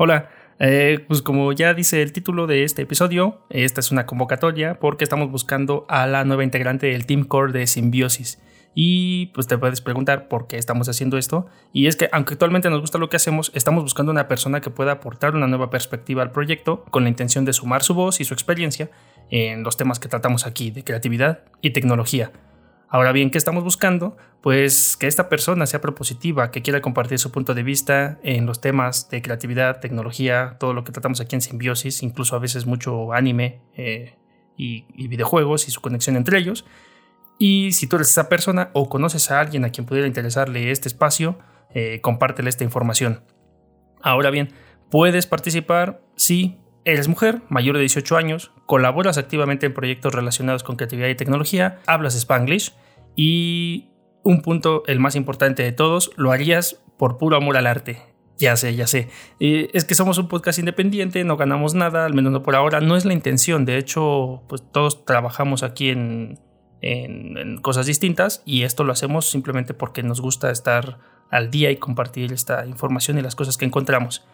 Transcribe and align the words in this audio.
Hola, 0.00 0.30
eh, 0.60 1.04
pues 1.08 1.22
como 1.22 1.52
ya 1.52 1.74
dice 1.74 2.02
el 2.02 2.12
título 2.12 2.46
de 2.46 2.62
este 2.62 2.82
episodio, 2.82 3.40
esta 3.50 3.80
es 3.80 3.90
una 3.90 4.06
convocatoria 4.06 4.78
porque 4.78 5.02
estamos 5.02 5.28
buscando 5.28 5.86
a 5.88 6.06
la 6.06 6.24
nueva 6.24 6.44
integrante 6.44 6.86
del 6.86 7.04
Team 7.04 7.24
Core 7.24 7.52
de 7.52 7.66
Simbiosis. 7.66 8.40
Y 8.76 9.26
pues 9.34 9.48
te 9.48 9.58
puedes 9.58 9.80
preguntar 9.80 10.28
por 10.28 10.46
qué 10.46 10.56
estamos 10.56 10.88
haciendo 10.88 11.18
esto. 11.18 11.46
Y 11.72 11.88
es 11.88 11.96
que 11.96 12.08
aunque 12.12 12.34
actualmente 12.34 12.70
nos 12.70 12.80
gusta 12.80 12.98
lo 12.98 13.08
que 13.08 13.16
hacemos, 13.16 13.50
estamos 13.56 13.82
buscando 13.82 14.12
una 14.12 14.28
persona 14.28 14.60
que 14.60 14.70
pueda 14.70 14.92
aportar 14.92 15.34
una 15.34 15.48
nueva 15.48 15.68
perspectiva 15.68 16.22
al 16.22 16.30
proyecto 16.30 16.84
con 16.90 17.02
la 17.02 17.08
intención 17.08 17.44
de 17.44 17.52
sumar 17.52 17.82
su 17.82 17.94
voz 17.94 18.20
y 18.20 18.24
su 18.24 18.34
experiencia 18.34 18.90
en 19.30 19.64
los 19.64 19.76
temas 19.76 19.98
que 19.98 20.06
tratamos 20.06 20.46
aquí 20.46 20.70
de 20.70 20.84
creatividad 20.84 21.40
y 21.60 21.70
tecnología. 21.70 22.30
Ahora 22.90 23.12
bien, 23.12 23.30
¿qué 23.30 23.36
estamos 23.36 23.64
buscando? 23.64 24.16
Pues 24.40 24.96
que 24.96 25.06
esta 25.06 25.28
persona 25.28 25.66
sea 25.66 25.80
propositiva, 25.80 26.50
que 26.50 26.62
quiera 26.62 26.80
compartir 26.80 27.18
su 27.18 27.30
punto 27.30 27.52
de 27.52 27.62
vista 27.62 28.18
en 28.22 28.46
los 28.46 28.62
temas 28.62 29.10
de 29.10 29.20
creatividad, 29.20 29.80
tecnología, 29.80 30.56
todo 30.58 30.72
lo 30.72 30.84
que 30.84 30.92
tratamos 30.92 31.20
aquí 31.20 31.36
en 31.36 31.42
Simbiosis, 31.42 32.02
incluso 32.02 32.34
a 32.34 32.38
veces 32.38 32.64
mucho 32.64 33.12
anime 33.12 33.60
eh, 33.76 34.16
y, 34.56 35.06
videojuegos 35.08 35.68
y 35.68 35.70
su 35.70 35.82
conexión 35.82 36.16
entre 36.16 36.38
ellos. 36.38 36.64
Y 37.38 37.72
si 37.72 37.86
tú 37.86 37.96
eres 37.96 38.08
esa 38.08 38.30
persona 38.30 38.70
o 38.72 38.88
conoces 38.88 39.30
a 39.30 39.38
alguien 39.38 39.66
a 39.66 39.70
quien 39.70 39.86
pudiera 39.86 40.06
interesarle 40.06 40.70
este 40.70 40.88
espacio, 40.88 41.38
eh, 41.74 42.00
compártele 42.00 42.48
esta 42.48 42.64
información. 42.64 43.22
Ahora 44.00 44.30
bien, 44.30 44.54
puedes 44.90 45.26
participar 45.26 46.00
si 46.16 46.58
eres 46.92 47.08
mujer, 47.08 47.42
mayor 47.48 47.76
de 47.76 47.80
18 47.80 48.16
años, 48.16 48.52
colaboras 48.66 49.18
activamente 49.18 49.66
en 49.66 49.74
proyectos 49.74 50.14
relacionados 50.14 50.62
con 50.62 50.76
creatividad 50.76 51.08
y 51.08 51.14
tecnología, 51.14 51.80
hablas 51.86 52.14
spanglish 52.14 52.72
y 53.14 53.90
un 54.22 54.42
punto, 54.42 54.82
el 54.86 54.98
más 54.98 55.16
importante 55.16 55.62
de 55.62 55.72
todos, 55.72 56.10
lo 56.16 56.32
harías 56.32 56.82
por 56.98 57.18
puro 57.18 57.36
amor 57.36 57.56
al 57.56 57.66
arte. 57.66 58.02
Ya 58.38 58.56
sé, 58.56 58.76
ya 58.76 58.86
sé. 58.86 59.08
es 59.40 59.84
que 59.84 59.94
somos 59.94 60.18
un 60.18 60.28
podcast 60.28 60.60
independiente, 60.60 61.24
no 61.24 61.36
ganamos 61.36 61.74
nada, 61.74 62.06
al 62.06 62.14
menos 62.14 62.32
no 62.32 62.44
por 62.44 62.54
ahora. 62.54 62.80
No 62.80 62.96
es 62.96 63.04
la 63.04 63.12
intención. 63.12 63.64
De 63.64 63.78
hecho, 63.78 64.44
pues 64.48 64.62
todos 64.70 65.04
trabajamos 65.04 65.64
aquí 65.64 65.90
en 65.90 66.38
cosas 67.62 67.86
distintas 67.86 68.42
y 68.44 68.62
esto 68.62 68.84
lo 68.84 68.92
hacemos 68.92 69.28
simplemente 69.28 69.74
porque 69.74 70.04
nos 70.04 70.20
gusta 70.20 70.52
estar 70.52 70.98
al 71.30 71.50
día 71.50 71.72
y 71.72 71.76
compartir 71.76 72.32
esta 72.32 72.64
información 72.66 73.18
y 73.18 73.22
las 73.22 73.34
cosas 73.34 73.56
que 73.56 73.64
encontramos. 73.64 74.24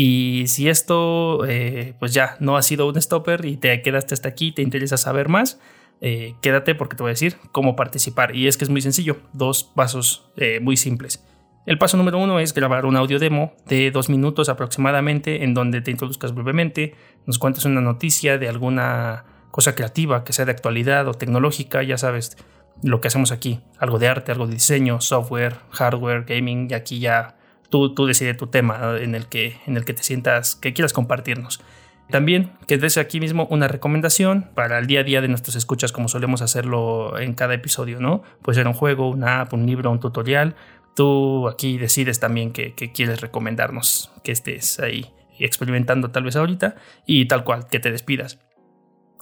Y 0.00 0.46
si 0.46 0.68
esto, 0.68 1.44
eh, 1.44 1.92
pues 1.98 2.14
ya 2.14 2.36
no 2.38 2.56
ha 2.56 2.62
sido 2.62 2.86
un 2.86 3.02
stopper 3.02 3.44
y 3.44 3.56
te 3.56 3.82
quedaste 3.82 4.14
hasta 4.14 4.28
aquí, 4.28 4.52
te 4.52 4.62
interesa 4.62 4.96
saber 4.96 5.28
más, 5.28 5.58
eh, 6.00 6.36
quédate 6.40 6.76
porque 6.76 6.94
te 6.94 7.02
voy 7.02 7.10
a 7.10 7.14
decir 7.14 7.34
cómo 7.50 7.74
participar. 7.74 8.36
Y 8.36 8.46
es 8.46 8.56
que 8.56 8.62
es 8.62 8.70
muy 8.70 8.80
sencillo, 8.80 9.16
dos 9.32 9.64
pasos 9.64 10.30
eh, 10.36 10.60
muy 10.60 10.76
simples. 10.76 11.26
El 11.66 11.78
paso 11.78 11.96
número 11.96 12.18
uno 12.18 12.38
es 12.38 12.54
grabar 12.54 12.86
un 12.86 12.94
audio 12.94 13.18
demo 13.18 13.54
de 13.66 13.90
dos 13.90 14.08
minutos 14.08 14.48
aproximadamente 14.48 15.42
en 15.42 15.52
donde 15.52 15.80
te 15.80 15.90
introduzcas 15.90 16.32
brevemente, 16.32 16.94
nos 17.26 17.40
cuentas 17.40 17.64
una 17.64 17.80
noticia 17.80 18.38
de 18.38 18.48
alguna 18.48 19.24
cosa 19.50 19.74
creativa 19.74 20.22
que 20.22 20.32
sea 20.32 20.44
de 20.44 20.52
actualidad 20.52 21.08
o 21.08 21.14
tecnológica, 21.14 21.82
ya 21.82 21.98
sabes 21.98 22.36
lo 22.84 23.00
que 23.00 23.08
hacemos 23.08 23.32
aquí, 23.32 23.62
algo 23.80 23.98
de 23.98 24.06
arte, 24.06 24.30
algo 24.30 24.46
de 24.46 24.54
diseño, 24.54 25.00
software, 25.00 25.56
hardware, 25.70 26.22
gaming, 26.22 26.68
y 26.70 26.74
aquí 26.74 27.00
ya 27.00 27.37
Tú, 27.70 27.94
tú 27.94 28.06
decides 28.06 28.36
tu 28.36 28.46
tema 28.46 28.96
en 28.98 29.14
el, 29.14 29.26
que, 29.26 29.60
en 29.66 29.76
el 29.76 29.84
que 29.84 29.94
te 29.94 30.02
sientas, 30.02 30.56
que 30.56 30.72
quieras 30.72 30.92
compartirnos. 30.92 31.60
También 32.10 32.52
que 32.66 32.78
des 32.78 32.96
aquí 32.96 33.20
mismo 33.20 33.46
una 33.50 33.68
recomendación 33.68 34.48
para 34.54 34.78
el 34.78 34.86
día 34.86 35.00
a 35.00 35.02
día 35.02 35.20
de 35.20 35.28
nuestros 35.28 35.56
escuchas, 35.56 35.92
como 35.92 36.08
solemos 36.08 36.40
hacerlo 36.40 37.18
en 37.18 37.34
cada 37.34 37.54
episodio, 37.54 38.00
¿no? 38.00 38.22
Puede 38.42 38.56
ser 38.56 38.66
un 38.66 38.72
juego, 38.72 39.10
una 39.10 39.42
app, 39.42 39.52
un 39.52 39.66
libro, 39.66 39.90
un 39.90 40.00
tutorial. 40.00 40.56
Tú 40.96 41.48
aquí 41.48 41.76
decides 41.76 42.18
también 42.18 42.52
que, 42.52 42.74
quieres 42.74 43.20
recomendarnos, 43.20 44.10
que 44.24 44.32
estés 44.32 44.80
ahí 44.80 45.12
experimentando 45.38 46.10
tal 46.10 46.24
vez 46.24 46.34
ahorita 46.34 46.76
y 47.06 47.28
tal 47.28 47.44
cual, 47.44 47.68
que 47.68 47.78
te 47.78 47.92
despidas. 47.92 48.40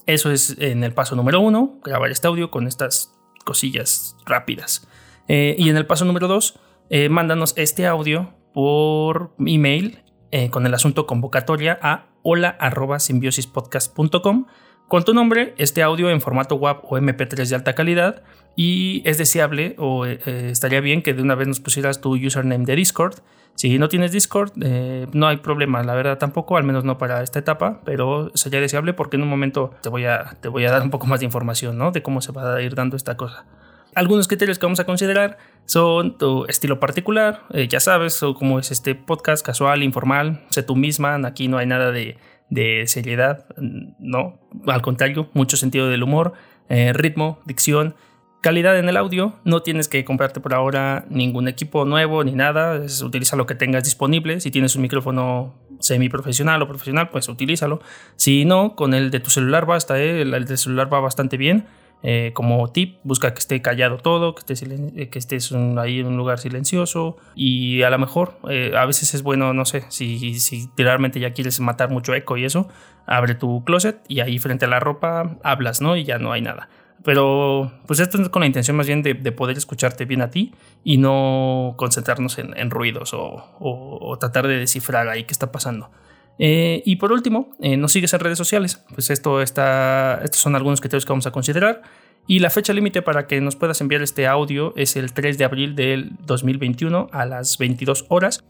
Eso 0.06 0.30
es 0.30 0.56
en 0.61 0.84
el 0.84 0.94
paso 0.94 1.17
número 1.17 1.41
uno, 1.41 1.80
grabar 1.84 2.11
este 2.12 2.28
audio 2.28 2.52
con 2.52 2.69
estas 2.69 3.12
cosillas 3.45 4.17
rápidas. 4.24 4.86
Eh, 5.27 5.56
y 5.58 5.68
en 5.68 5.77
el 5.77 5.86
paso 5.86 6.05
número 6.05 6.29
dos, 6.29 6.61
eh, 6.91 7.08
mándanos 7.08 7.55
este 7.57 7.86
audio 7.86 8.35
por 8.52 9.33
email 9.39 10.02
eh, 10.30 10.51
con 10.51 10.67
el 10.67 10.74
asunto 10.74 11.07
convocatoria 11.07 11.79
a 11.83 12.08
hola.simbiosispodcast.com 12.23 14.47
con 14.89 15.02
tu 15.02 15.14
nombre, 15.14 15.52
este 15.58 15.83
audio 15.83 16.11
en 16.11 16.20
formato 16.20 16.55
WAV 16.55 16.85
o 16.85 16.97
MP3 16.98 17.48
de 17.48 17.57
alta 17.57 17.74
calidad 17.74 18.23
y 18.55 19.02
es 19.05 19.19
deseable 19.19 19.74
o 19.79 20.07
eh, 20.07 20.20
estaría 20.51 20.80
bien 20.80 21.02
que 21.02 21.13
de 21.13 21.23
una 21.23 21.35
vez 21.35 21.48
nos 21.48 21.58
pusieras 21.58 22.01
tu 22.01 22.14
username 22.14 22.64
de 22.64 22.77
Discord. 22.77 23.17
Si 23.57 23.77
no 23.79 23.89
tienes 23.89 24.13
Discord, 24.13 24.53
no 25.13 25.27
hay 25.29 25.39
problema, 25.39 25.83
la 25.83 25.95
verdad 25.95 26.18
tampoco, 26.18 26.58
al 26.58 26.64
menos 26.64 26.85
no 26.85 26.98
para 26.98 27.23
esta 27.23 27.39
etapa, 27.39 27.80
pero 27.86 28.30
sería 28.35 28.61
deseable 28.61 28.92
porque 28.92 29.17
en 29.17 29.23
un 29.23 29.30
momento 29.30 29.70
te 29.80 29.89
voy 29.89 30.05
a, 30.05 30.36
te 30.41 30.48
voy 30.48 30.67
a 30.67 30.70
dar 30.70 30.83
un 30.83 30.91
poco 30.91 31.07
más 31.07 31.20
de 31.20 31.27
información 31.27 31.79
¿no? 31.79 31.91
de 31.91 32.03
cómo 32.03 32.20
se 32.20 32.33
va 32.33 32.55
a 32.55 32.61
ir 32.61 32.74
dando 32.74 32.97
esta 32.97 33.17
cosa. 33.17 33.47
Algunos 33.96 34.29
criterios 34.29 34.58
que 34.58 34.67
vamos 34.67 34.79
a 34.79 34.84
considerar 34.84 35.39
son 35.64 36.18
tu 36.18 36.45
estilo 36.48 36.79
particular, 36.79 37.45
eh, 37.55 37.67
ya 37.67 37.80
sabes, 37.80 38.23
o 38.23 38.34
cómo 38.34 38.58
es 38.58 38.70
este 38.70 38.95
podcast 38.95 39.45
casual, 39.45 39.83
informal, 39.83 40.45
sé 40.51 40.62
tú 40.62 40.77
misma, 40.77 41.14
aquí 41.27 41.48
no 41.48 41.57
hay 41.57 41.67
nada 41.67 41.90
de, 41.92 42.18
seriedad, 42.89 43.46
no, 43.98 44.39
al 44.67 44.83
contrario, 44.83 45.30
mucho 45.33 45.56
sentido 45.56 45.89
del 45.89 46.02
humor, 46.02 46.35
eh, 46.68 46.92
ritmo, 46.92 47.40
dicción, 47.46 47.95
calidad 48.42 48.79
en 48.79 48.90
el 48.90 48.98
audio, 48.98 49.40
no 49.45 49.62
tienes 49.62 49.89
que 49.89 50.05
comprarte 50.05 50.40
por 50.40 50.52
ahora 50.52 51.06
ningún 51.08 51.48
equipo 51.48 51.86
nuevo 51.86 52.23
ni 52.23 52.33
nada, 52.33 52.79
utiliza 53.02 53.35
lo 53.35 53.46
que 53.46 53.55
tengas 53.55 53.85
disponible, 53.85 54.40
si 54.40 54.51
tienes 54.51 54.77
un 54.77 54.83
micrófono 54.83 55.55
semi 55.80 56.11
profesional 56.11 56.61
o 56.61 56.68
profesional, 56.68 57.08
pues 57.08 57.30
utilízalo, 57.30 57.80
si 58.17 58.45
no, 58.45 58.77
con 58.77 58.92
el 58.92 59.11
de 59.11 59.20
tu 59.20 59.30
celular 59.30 59.64
basta, 59.64 59.98
eh, 59.98 60.20
el 60.20 60.45
de 60.45 60.58
celular 60.58 60.92
va 60.92 61.01
bastante 61.01 61.39
bien, 61.39 61.67
eh, 62.08 62.30
como 62.34 62.68
tip, 62.70 63.00
busca 63.02 63.34
que 63.34 63.40
esté 63.40 63.61
callado 63.61 63.98
todo, 63.98 64.36
que, 64.36 64.52
esté 64.52 64.64
eh, 64.94 65.08
que 65.08 65.18
estés 65.18 65.50
ahí 65.77 65.98
en 65.98 66.06
un 66.06 66.17
lugar 66.17 66.39
silencioso 66.39 67.17
y 67.34 67.83
a 67.83 67.90
lo 67.90 67.98
mejor 67.98 68.39
eh, 68.48 68.74
a 68.77 68.86
veces 68.86 69.12
es 69.14 69.24
bueno, 69.24 69.52
no 69.55 69.64
sé, 69.64 69.84
si, 69.89 70.39
si 70.39 70.70
realmente 70.77 71.18
ya 71.18 71.33
quieres 71.33 71.58
matar 71.58 71.90
mucho 71.90 72.14
eco 72.14 72.36
y 72.36 72.44
eso, 72.44 72.68
abre 73.06 73.34
tu 73.34 73.64
closet 73.64 73.98
y 74.06 74.20
ahí 74.20 74.39
frente 74.39 74.67
a 74.67 74.68
la 74.68 74.78
ropa 74.78 75.36
hablas, 75.42 75.80
¿no? 75.80 75.96
Y 75.96 76.05
ya 76.05 76.20
no 76.20 76.30
hay 76.30 76.42
nada. 76.42 76.68
Pero 77.02 77.72
pues 77.89 77.98
esto 77.98 78.23
es 78.23 78.28
con 78.28 78.38
la 78.38 78.46
intención 78.46 78.77
más 78.77 78.86
bien 78.86 79.02
de, 79.02 79.17
poder 79.33 79.56
escucharte 79.56 80.05
bien 80.05 80.23
a 80.23 80.30
ti 80.30 80.55
y 80.84 80.98
no 80.98 81.74
concentrarnos 81.77 82.38
en, 82.38 82.70
ruidos 82.70 83.14
o, 83.14 83.48
o 83.58 84.17
tratar 84.17 84.46
de 84.46 84.58
descifrar 84.58 85.08
ahí 85.08 85.24
qué 85.24 85.33
está 85.33 85.50
pasando. 85.50 85.90
Eh, 86.39 86.83
y 86.85 86.97
por 86.97 87.13
último, 87.13 87.55
eh, 87.61 87.77
nos 87.77 87.92
sigues 87.92 88.13
en 88.13 88.20
redes 88.20 88.39
sociales. 88.39 88.85
Pues 88.95 89.11
esto 89.11 89.41
está, 89.41 90.20
estos 90.23 90.41
son 90.41 90.55
algunos 90.55 90.80
criterios 90.80 91.05
que 91.05 91.13
vamos 91.13 91.27
a 91.27 91.30
considerar. 91.30 91.83
Y 92.27 92.41
la 92.41 92.51
fecha 92.51 92.73
límite 92.73 93.02
para 93.02 93.27
que 93.27 93.41
nos 93.41 93.57
puedas 93.57 93.80
enviar 93.80 94.02
este 94.02 94.27
audio 94.27 94.73
es 94.77 94.97
el 94.97 95.13
3 95.13 95.39
de 95.39 95.45
abril 95.45 95.77
del 95.77 96.13
2021 96.27 97.08
a 97.13 97.24
las 97.24 97.57
22 97.57 98.07
horas. 98.08 98.42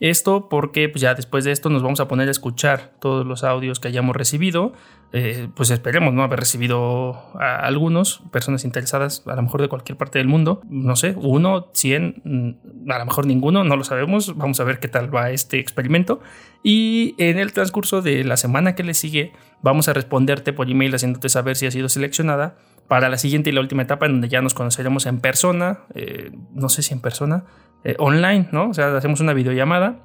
Esto 0.00 0.48
porque 0.48 0.88
pues 0.88 1.02
ya 1.02 1.14
después 1.14 1.44
de 1.44 1.52
esto 1.52 1.68
nos 1.68 1.82
vamos 1.82 2.00
a 2.00 2.08
poner 2.08 2.28
a 2.28 2.30
escuchar 2.30 2.92
todos 3.00 3.26
los 3.26 3.44
audios 3.44 3.80
que 3.80 3.88
hayamos 3.88 4.16
recibido. 4.16 4.72
Eh, 5.12 5.48
pues 5.54 5.70
esperemos 5.70 6.14
no 6.14 6.22
haber 6.22 6.40
recibido 6.40 7.14
a 7.38 7.56
algunos, 7.66 8.22
personas 8.30 8.64
interesadas 8.64 9.24
a 9.26 9.34
lo 9.34 9.42
mejor 9.42 9.60
de 9.60 9.68
cualquier 9.68 9.98
parte 9.98 10.18
del 10.18 10.26
mundo. 10.26 10.62
No 10.68 10.96
sé, 10.96 11.14
uno, 11.18 11.68
cien, 11.74 12.22
mm, 12.24 12.90
a 12.90 12.98
lo 12.98 13.04
mejor 13.04 13.26
ninguno, 13.26 13.62
no 13.62 13.76
lo 13.76 13.84
sabemos. 13.84 14.36
Vamos 14.38 14.58
a 14.60 14.64
ver 14.64 14.80
qué 14.80 14.88
tal 14.88 15.14
va 15.14 15.30
este 15.30 15.58
experimento. 15.58 16.20
Y 16.62 17.14
en 17.18 17.38
el 17.38 17.52
transcurso 17.52 18.00
de 18.00 18.24
la 18.24 18.38
semana 18.38 18.74
que 18.74 18.82
le 18.82 18.94
sigue 18.94 19.32
vamos 19.62 19.88
a 19.88 19.92
responderte 19.92 20.54
por 20.54 20.70
email 20.70 20.94
haciéndote 20.94 21.28
saber 21.28 21.56
si 21.56 21.66
ha 21.66 21.70
sido 21.70 21.90
seleccionada 21.90 22.56
para 22.88 23.08
la 23.08 23.18
siguiente 23.18 23.50
y 23.50 23.52
la 23.52 23.60
última 23.60 23.82
etapa 23.82 24.06
en 24.06 24.12
donde 24.12 24.28
ya 24.28 24.42
nos 24.42 24.54
conoceremos 24.54 25.06
en 25.06 25.20
persona, 25.20 25.80
eh, 25.94 26.32
no 26.52 26.68
sé 26.68 26.82
si 26.82 26.92
en 26.92 27.00
persona, 27.00 27.44
eh, 27.84 27.94
online, 27.98 28.48
¿no? 28.52 28.70
O 28.70 28.74
sea, 28.74 28.96
hacemos 28.96 29.20
una 29.20 29.32
videollamada 29.32 29.96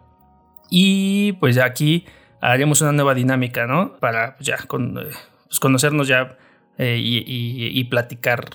y 0.69 1.33
pues 1.33 1.55
ya 1.55 1.65
aquí 1.65 2.05
haremos 2.41 2.81
una 2.81 2.91
nueva 2.91 3.13
dinámica, 3.13 3.67
¿no? 3.67 3.97
Para 3.97 4.35
pues, 4.37 4.47
ya 4.47 4.57
con, 4.67 4.97
eh, 4.97 5.11
pues, 5.47 5.59
conocernos 5.59 6.07
ya 6.07 6.37
eh, 6.77 6.97
y, 6.99 7.83
platicar. 7.85 8.45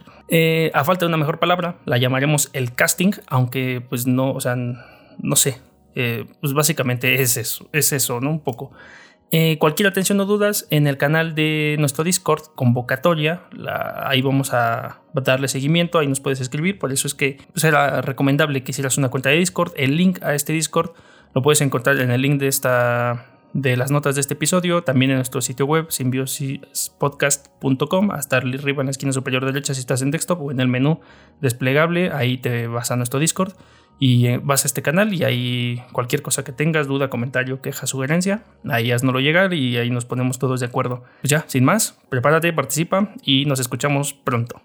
a 0.75 0.85
falta 0.85 1.01
de 1.01 1.09
una 1.09 1.17
mejor 1.17 1.39
palabra, 1.39 1.77
la 1.87 1.99
llamaremos 1.99 2.51
el 2.53 2.75
casting, 2.75 3.13
aunque 3.29 3.83
pues 3.89 4.07
no, 4.07 4.33
o 4.33 4.41
sea, 4.41 4.57
no 4.57 5.37
sé. 5.37 5.59
pues 6.41 6.53
básicamente 6.53 7.21
es 7.21 7.37
eso, 7.37 7.69
es 7.73 7.93
eso, 7.93 8.21
¿no? 8.21 8.31
Un 8.31 8.41
poco. 8.41 8.73
Eh, 9.33 9.59
cualquier 9.59 9.87
atención 9.87 10.19
o 10.19 10.25
dudas 10.25 10.67
en 10.71 10.89
el 10.89 10.97
canal 10.97 11.37
de 11.37 11.77
nuestro 11.79 12.03
Discord, 12.03 12.47
convocatoria, 12.57 13.43
ahí 14.03 14.23
vamos 14.23 14.53
a 14.53 15.03
darle 15.15 15.47
seguimiento, 15.47 16.01
ahí 16.01 16.09
nos 16.09 16.19
puedes 16.19 16.41
escribir, 16.41 16.81
por 16.81 16.93
eso 16.93 17.07
es 17.07 17.15
que 17.15 17.39
pues, 17.53 17.65
recomendable 18.03 18.65
que 18.65 18.73
hicieras 18.73 18.99
una 18.99 19.09
cuenta 19.09 19.29
de 19.29 19.37
Discord. 19.37 19.73
El 19.77 19.97
link 19.97 20.21
a 20.23 20.35
este 20.35 20.53
Discord 20.53 20.95
lo 21.33 21.43
puedes 21.43 21.61
encontrar 21.61 22.01
en 22.01 22.11
el 22.11 22.23
link 22.23 22.41
de 22.41 22.49
esta 22.49 23.25
de 23.53 23.77
las 23.77 23.93
notas 23.93 24.17
de 24.17 24.21
este 24.21 24.35
episodio, 24.35 24.83
también 24.83 25.13
en 25.13 25.19
nuestro 25.19 25.41
sitio 25.41 25.67
web 25.67 25.87
simbiosispodcast.com, 25.91 28.11
hasta 28.13 28.37
arriba 28.37 28.83
en 28.83 28.87
la 28.87 28.93
esquina 28.93 29.13
superior 29.13 29.45
derecha 29.45 29.75
si 29.75 29.81
estás 29.81 30.03
en 30.03 30.11
desktop 30.11 30.43
o 30.43 30.51
en 30.51 30.59
el 30.61 30.67
menú 30.69 31.01
desplegable, 31.41 32.11
ahí 32.13 32.39
te 32.39 32.67
vas 32.69 32.91
a 32.91 32.97
nuestro 32.97 33.21
Discord 33.21 33.53
y 34.01 34.27
eh, 34.27 34.41
vas 34.43 34.65
a 34.65 34.67
este 34.67 34.83
canal 34.83 35.13
y 35.13 35.23
ahí 35.23 35.85
cualquier 35.93 36.23
cosa 36.23 36.43
que 36.43 36.53
tengas, 36.53 36.89
duda, 36.89 37.11
comentario, 37.11 37.61
queja, 37.61 37.87
sugerencia, 37.87 38.43
ahí 38.69 38.91
haznoslo 38.91 39.21
llegar 39.21 39.53
y 39.53 39.77
ahí 39.77 39.91
nos 39.91 40.07
ponemos 40.07 40.39
todos 40.39 40.59
de 40.59 40.67
acuerdo. 40.67 41.05
Pues 41.21 41.31
ya, 41.31 41.45
sin 41.47 41.65
más, 41.65 41.99
prepárate, 42.09 42.53
participa 42.53 43.15
y 43.23 43.45
nos 43.45 43.61
escuchamos 43.61 44.15
pronto. 44.15 44.63